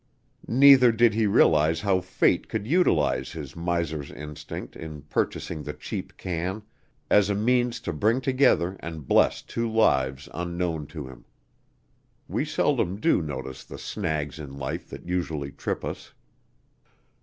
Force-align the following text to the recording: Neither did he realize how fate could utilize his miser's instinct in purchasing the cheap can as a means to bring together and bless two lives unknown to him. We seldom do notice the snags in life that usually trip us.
Neither 0.47 0.91
did 0.91 1.13
he 1.13 1.27
realize 1.27 1.81
how 1.81 2.01
fate 2.01 2.49
could 2.49 2.65
utilize 2.65 3.33
his 3.33 3.55
miser's 3.55 4.09
instinct 4.11 4.75
in 4.75 5.03
purchasing 5.03 5.61
the 5.61 5.73
cheap 5.73 6.17
can 6.17 6.63
as 7.11 7.29
a 7.29 7.35
means 7.35 7.79
to 7.81 7.93
bring 7.93 8.19
together 8.19 8.77
and 8.79 9.07
bless 9.07 9.43
two 9.43 9.69
lives 9.69 10.27
unknown 10.33 10.87
to 10.87 11.05
him. 11.07 11.25
We 12.27 12.45
seldom 12.45 12.99
do 12.99 13.21
notice 13.21 13.63
the 13.63 13.77
snags 13.77 14.39
in 14.39 14.57
life 14.57 14.89
that 14.89 15.07
usually 15.07 15.51
trip 15.51 15.85
us. 15.85 16.15